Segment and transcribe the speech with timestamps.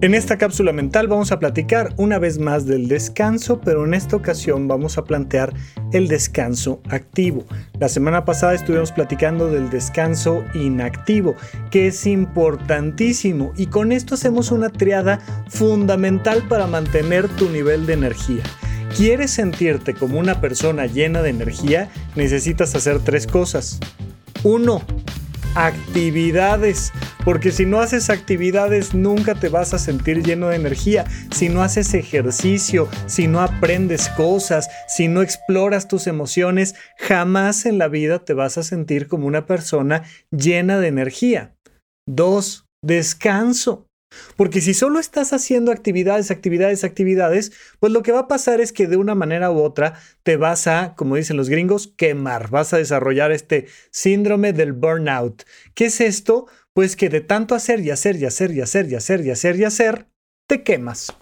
[0.00, 4.14] En esta cápsula mental vamos a platicar una vez más del descanso, pero en esta
[4.14, 5.52] ocasión vamos a plantear
[5.92, 7.44] el descanso activo.
[7.80, 11.34] La semana pasada estuvimos platicando del descanso inactivo,
[11.72, 15.18] que es importantísimo y con esto hacemos una triada
[15.48, 18.44] fundamental para mantener tu nivel de energía.
[18.96, 21.88] ¿Quieres sentirte como una persona llena de energía?
[22.14, 23.80] Necesitas hacer tres cosas.
[24.44, 24.82] Uno,
[25.66, 26.92] actividades.
[27.24, 31.04] Porque si no haces actividades nunca te vas a sentir lleno de energía.
[31.32, 37.78] Si no haces ejercicio, si no aprendes cosas, si no exploras tus emociones, jamás en
[37.78, 41.54] la vida te vas a sentir como una persona llena de energía.
[42.06, 43.87] Dos, descanso.
[44.36, 48.72] Porque si solo estás haciendo actividades, actividades, actividades, pues lo que va a pasar es
[48.72, 52.72] que de una manera u otra te vas a, como dicen los gringos, quemar, vas
[52.72, 55.44] a desarrollar este síndrome del burnout.
[55.74, 56.46] ¿Qué es esto?
[56.72, 59.56] Pues que de tanto hacer y hacer y hacer y hacer y hacer y hacer
[59.56, 60.06] y hacer,
[60.46, 61.12] te quemas,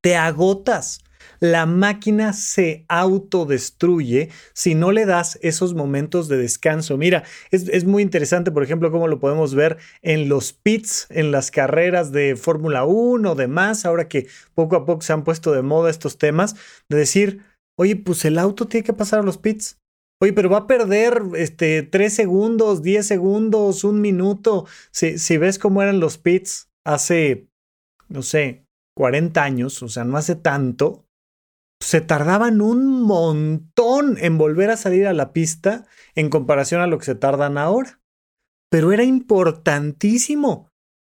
[0.00, 1.02] te agotas
[1.40, 6.98] la máquina se autodestruye si no le das esos momentos de descanso.
[6.98, 11.50] Mira, es, muy interesante, por ejemplo, cómo lo podemos ver en los pits, en las
[11.50, 15.62] carreras de Fórmula 1 o demás, ahora que poco a poco se han puesto de
[15.62, 16.54] moda estos temas,
[16.88, 17.42] de decir,
[17.78, 19.78] oye, pues el auto tiene que pasar a los pits.
[20.22, 24.66] Oye, pero va a perder este, 3 segundos, 10 segundos, un minuto.
[24.90, 27.48] Si, si ves cómo eran los pits hace,
[28.08, 28.66] no sé,
[28.98, 31.06] 40 años, o sea, no hace tanto,
[31.80, 36.98] se tardaban un montón en volver a salir a la pista en comparación a lo
[36.98, 38.00] que se tardan ahora.
[38.70, 40.70] Pero era importantísimo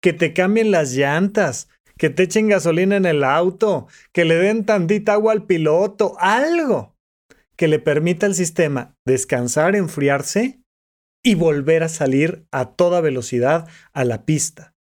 [0.01, 1.67] que te cambien las llantas,
[1.97, 6.95] que te echen gasolina en el auto, que le den tantita agua al piloto, algo
[7.55, 10.61] que le permita al sistema descansar, enfriarse
[11.23, 14.73] y volver a salir a toda velocidad a la pista.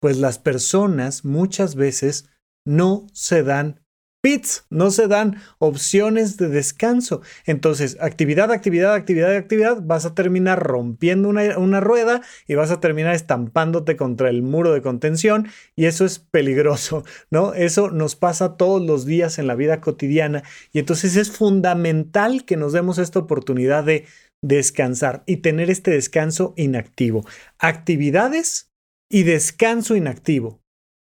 [0.00, 2.30] Pues las personas muchas veces
[2.66, 3.83] no se dan
[4.24, 7.20] pits, no se dan opciones de descanso.
[7.44, 12.80] Entonces, actividad, actividad, actividad, actividad, vas a terminar rompiendo una, una, rueda y vas a
[12.80, 17.52] terminar estampándote contra el muro de contención y eso es peligroso, ¿no?
[17.52, 20.42] Eso nos pasa todos los días en la vida cotidiana
[20.72, 24.06] y entonces es fundamental que nos demos esta oportunidad de
[24.42, 27.26] descansar y tener este descanso inactivo.
[27.58, 28.70] Actividades
[29.10, 30.62] y descanso inactivo.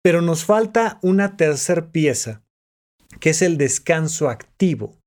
[0.02, 2.43] Pero nos falta una tercer pieza
[3.20, 4.98] que es el descanso activo,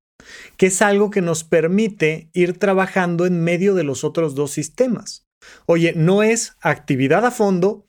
[0.57, 5.25] que es algo que nos permite ir trabajando en medio de los otros dos sistemas.
[5.65, 7.85] Oye, no es actividad a fondo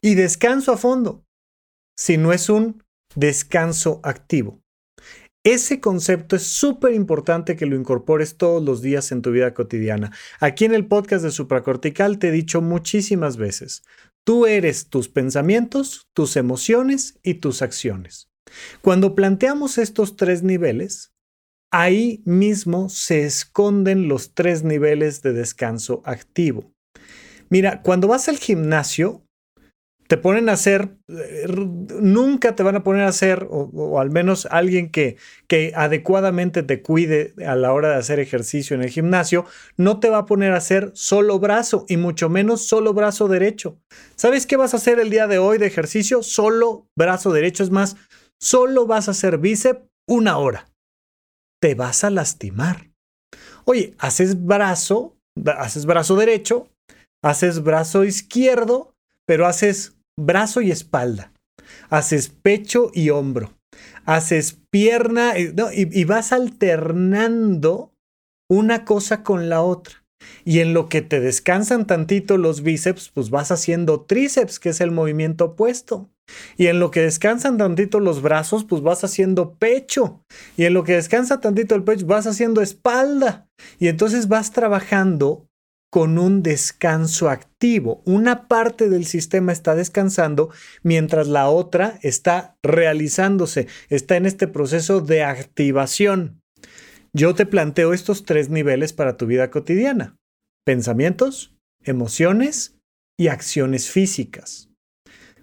[0.00, 1.24] y descanso a fondo,
[1.98, 2.82] sino es un
[3.14, 4.60] descanso activo.
[5.44, 10.12] Ese concepto es súper importante que lo incorpores todos los días en tu vida cotidiana.
[10.38, 13.82] Aquí en el podcast de Supracortical te he dicho muchísimas veces,
[14.24, 18.28] tú eres tus pensamientos, tus emociones y tus acciones.
[18.80, 21.12] Cuando planteamos estos tres niveles,
[21.70, 26.72] ahí mismo se esconden los tres niveles de descanso activo.
[27.48, 29.22] Mira, cuando vas al gimnasio,
[30.12, 34.46] te ponen a hacer, eh, nunca te van a poner a hacer, o, al menos
[34.50, 35.16] alguien que,
[35.46, 39.46] que adecuadamente te cuide a la hora de hacer ejercicio en el gimnasio,
[39.78, 43.78] no te va a poner a hacer solo brazo y mucho menos solo brazo derecho.
[44.14, 46.22] ¿Sabes qué vas a hacer el día de hoy de ejercicio?
[46.22, 47.62] Solo brazo derecho.
[47.62, 47.96] Es más,
[48.42, 50.66] Solo vas a hacer bíceps una hora.
[51.60, 52.90] Te vas a lastimar.
[53.64, 55.16] Oye, haces brazo,
[55.56, 56.68] haces brazo derecho,
[57.22, 58.96] haces brazo izquierdo,
[59.28, 61.32] pero haces brazo y espalda.
[61.88, 63.56] Haces pecho y hombro.
[64.06, 67.92] Haces pierna y, y vas alternando
[68.50, 70.01] una cosa con la otra.
[70.44, 74.80] Y en lo que te descansan tantito los bíceps, pues vas haciendo tríceps, que es
[74.80, 76.10] el movimiento opuesto.
[76.56, 80.24] Y en lo que descansan tantito los brazos, pues vas haciendo pecho.
[80.56, 83.48] Y en lo que descansa tantito el pecho, vas haciendo espalda.
[83.78, 85.46] Y entonces vas trabajando
[85.92, 88.02] con un descanso activo.
[88.06, 90.48] Una parte del sistema está descansando
[90.82, 96.41] mientras la otra está realizándose, está en este proceso de activación.
[97.14, 100.16] Yo te planteo estos tres niveles para tu vida cotidiana.
[100.64, 101.54] Pensamientos,
[101.84, 102.78] emociones
[103.18, 104.70] y acciones físicas.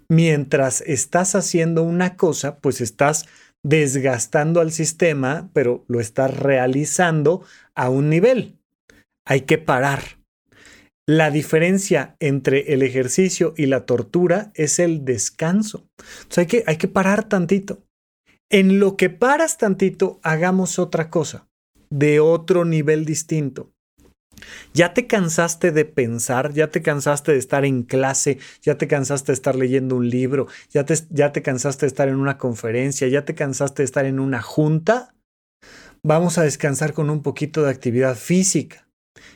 [0.10, 3.28] Mientras estás haciendo una cosa, pues estás
[3.64, 7.44] desgastando al sistema, pero lo estás realizando
[7.76, 8.58] a un nivel.
[9.26, 10.20] Hay que parar
[11.10, 15.88] la diferencia entre el ejercicio y la tortura es el descanso.
[16.66, 17.84] Hay que parar tantito.
[18.52, 21.49] En lo que paras tantito, hagamos otra cosa,
[21.90, 23.72] de otro nivel distinto.
[24.74, 29.32] Ya te cansaste de pensar, ya te cansaste de estar en clase, ya te cansaste
[29.32, 33.08] de estar leyendo un libro, ya te, ya te cansaste de estar en una conferencia,
[33.08, 35.14] ya te cansaste de estar en una junta.
[36.04, 38.90] Vamos a descansar con un poquito de actividad física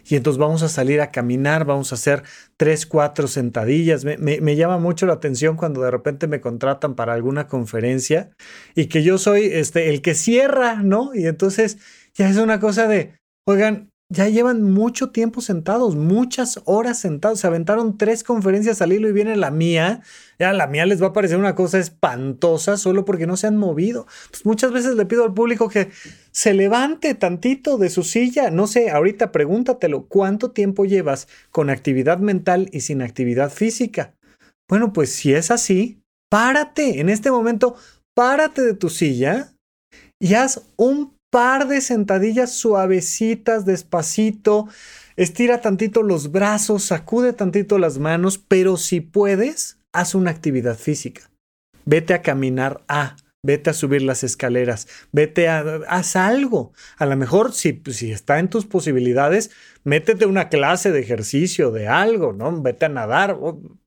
[0.06, 2.24] y entonces vamos a salir a caminar, vamos a hacer
[2.58, 4.06] tres, cuatro sentadillas.
[4.06, 8.32] Me, llama mucho la atención cuando de repente me contratan para alguna conferencia
[8.76, 11.12] y que yo soy este, el que cierra, ¿no?
[11.14, 11.78] Y entonces
[12.18, 13.16] ya es una cosa de,
[13.48, 17.40] oigan, ya llevan mucho tiempo sentados, muchas horas sentados.
[17.40, 20.02] Se aventaron tres conferencias al hilo y viene la mía.
[20.38, 23.58] Ya la mía les va a parecer una cosa espantosa solo porque no se han
[23.58, 24.06] movido.
[24.30, 25.90] Pues muchas veces le pido al público que
[26.32, 28.52] se levante tantito de su silla.
[28.52, 34.14] No sé, ahorita pregúntatelo, ¿cuánto tiempo llevas con actividad mental y sin actividad física?
[34.70, 37.76] Bueno, pues si es así, párate en este momento,
[38.16, 39.54] párate de tu silla
[40.22, 44.68] y haz un par de sentadillas suavecitas, despacito.
[45.16, 51.32] Estira tantito los brazos, sacude tantito las manos, pero si puedes, haz una actividad física.
[51.86, 56.72] Vete a caminar a, vete a subir las escaleras, vete a, haz algo.
[56.98, 59.50] A lo mejor si, si está en tus posibilidades,
[59.84, 62.62] métete una clase de ejercicio, de algo, ¿no?
[62.62, 63.40] Vete a nadar,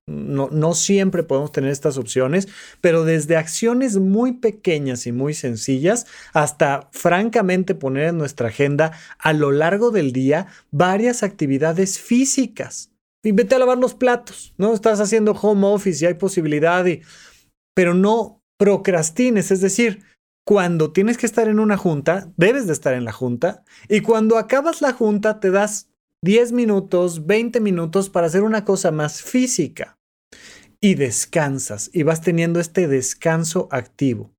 [0.08, 2.46] no, no, siempre podemos tener estas opciones,
[2.80, 9.32] pero desde acciones muy pequeñas y muy sencillas hasta francamente poner en nuestra agenda a
[9.32, 12.92] lo largo del día varias actividades físicas.
[13.24, 14.72] Y vete a lavar los platos, ¿no?
[14.72, 16.84] Estás haciendo home office y hay posibilidad,
[17.74, 20.04] pero no procrastines, es decir,
[20.46, 24.38] cuando tienes que estar en una junta, debes de estar en la junta, y cuando
[24.38, 25.88] acabas la junta te das
[26.22, 29.95] 10 minutos, 20 minutos para hacer una cosa más física
[30.80, 34.32] y descansas y vas teniendo este descanso activo.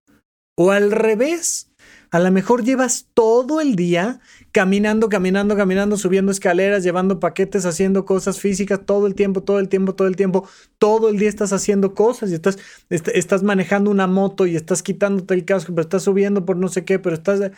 [0.60, 1.72] O al revés,
[2.10, 4.19] a lo mejor llevas todo el día
[4.51, 9.69] caminando, caminando, caminando, subiendo escaleras, llevando paquetes, haciendo cosas físicas todo el tiempo, todo el
[9.69, 10.48] tiempo, todo el tiempo.
[10.78, 12.57] Todo el día estás haciendo cosas y estás,
[12.89, 16.86] estás manejando una moto y estás quitándote el casco, pero estás subiendo por no sé
[16.86, 17.51] qué, pero estás...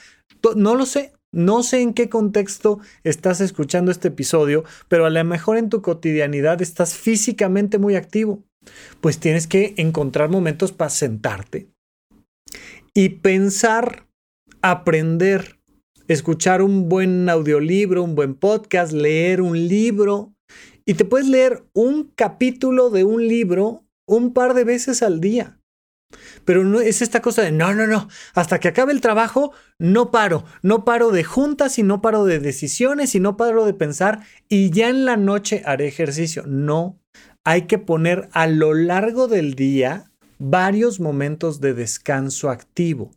[0.56, 5.24] No lo sé, no sé en qué contexto estás escuchando este episodio, pero a lo
[5.24, 8.44] mejor en tu cotidianidad estás físicamente muy activo
[9.02, 11.70] pues tienes que encontrar momentos para sentarte
[12.94, 14.08] y pensar,
[14.62, 15.60] aprender,
[16.08, 20.34] escuchar un buen audiolibro, un buen podcast, leer un libro.
[20.86, 25.60] Y te puedes leer un capítulo de un libro un par de veces al día.
[26.44, 30.10] Pero no es esta cosa de no, no, no, hasta que acabe el trabajo no
[30.10, 34.22] paro, no paro de juntas y no paro de decisiones y no paro de pensar
[34.48, 36.44] y ya en la noche haré ejercicio.
[36.48, 36.99] No
[37.50, 43.10] hay que poner a lo largo del día varios momentos de descanso activo,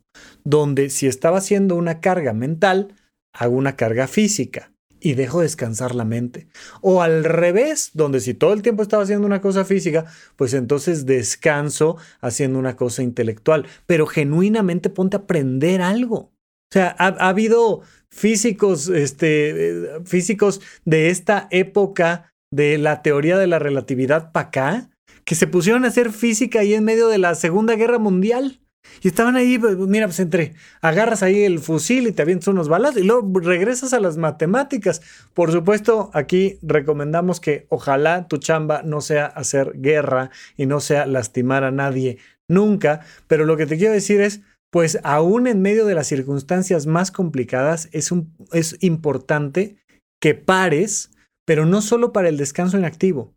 [0.42, 2.94] donde si estaba haciendo una carga mental,
[3.34, 6.46] hago una carga física y dejo descansar la mente.
[6.80, 11.04] O al revés, donde si todo el tiempo estaba haciendo una cosa física, pues entonces
[11.04, 13.66] descanso haciendo una cosa intelectual.
[13.84, 16.16] Pero genuinamente ponte a aprender algo.
[16.16, 23.48] O sea, ha, habido físicos, este, eh, físicos de esta época de la teoría de
[23.48, 24.90] la relatividad para acá,
[25.24, 28.60] que se pusieron a hacer física ahí en medio de la Segunda Guerra Mundial.
[29.00, 32.68] Y estaban ahí, pues, mira, pues entre, agarras ahí el fusil y te avientas unos
[32.68, 35.00] balas y luego regresas a las matemáticas.
[35.34, 41.06] Por supuesto, aquí recomendamos que ojalá tu chamba no sea hacer guerra y no sea
[41.06, 42.18] lastimar a nadie
[42.48, 46.86] nunca, pero lo que te quiero decir es, pues aún en medio de las circunstancias
[46.86, 49.76] más complicadas, es, un, es importante
[50.20, 51.11] que pares
[51.44, 53.32] pero no solo para el descanso inactivo,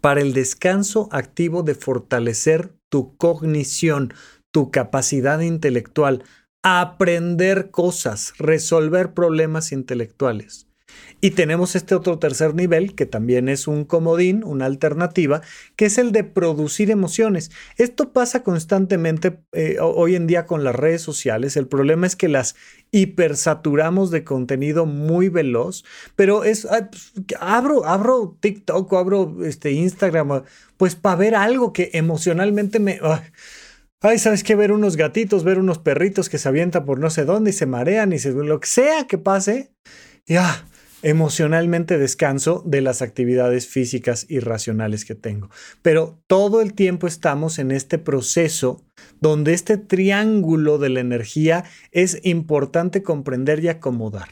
[0.00, 4.14] para el descanso activo de fortalecer tu cognición,
[4.52, 6.24] tu capacidad intelectual.
[6.66, 10.66] aprender cosas, resolver problemas intelectuales.
[11.20, 15.40] Y tenemos este otro tercer nivel, que también es un comodín, una alternativa,
[15.74, 17.50] que es el de producir emociones.
[17.76, 21.56] Esto pasa constantemente eh, hoy en día con las redes sociales.
[21.56, 22.56] El problema es que las
[22.90, 25.84] hipersaturamos de contenido muy veloz,
[26.14, 30.44] pero es, pues, abro, abro TikTok o abro este, Instagram,
[30.76, 33.00] pues para ver algo que emocionalmente me...
[34.00, 34.54] Ay, ¿sabes qué?
[34.54, 37.64] Ver unos gatitos, ver unos perritos que se avientan por no sé dónde y se
[37.64, 39.72] marean y se, lo que sea que pase.
[40.26, 40.66] Ya,
[41.04, 45.50] emocionalmente descanso de las actividades físicas y racionales que tengo.
[45.82, 48.82] Pero todo el tiempo estamos en este proceso
[49.20, 54.28] donde este triángulo de la energía es importante comprender y acomodar.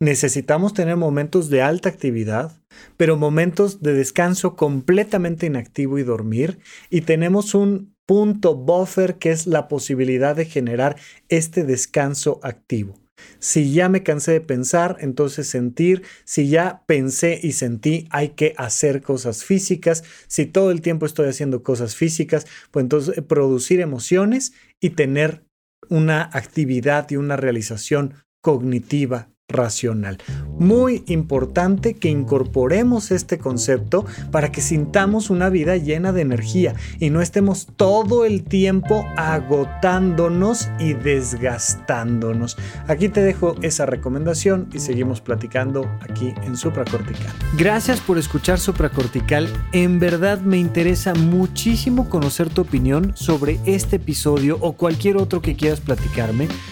[0.00, 2.60] Necesitamos tener momentos de alta actividad,
[2.98, 6.58] pero momentos de descanso completamente inactivo y dormir,
[6.90, 10.96] y tenemos un punto buffer que es la posibilidad de generar
[11.28, 13.01] este descanso activo.
[13.38, 16.02] Si ya me cansé de pensar, entonces sentir.
[16.24, 20.04] Si ya pensé y sentí, hay que hacer cosas físicas.
[20.28, 25.44] Si todo el tiempo estoy haciendo cosas físicas, pues entonces eh, producir emociones y tener
[25.88, 30.18] una actividad y una realización cognitiva racional.
[30.58, 37.10] Muy importante que incorporemos este concepto para que sintamos una vida llena de energía y
[37.10, 42.56] no estemos todo el tiempo agotándonos y desgastándonos.
[42.86, 47.32] Aquí te dejo esa recomendación y seguimos platicando aquí en Supracortical.
[47.56, 49.48] Gracias por escuchar Supracortical.
[49.72, 55.56] En verdad me interesa muchísimo conocer tu opinión sobre este episodio o cualquier otro que
[55.56, 56.48] quieras platicarme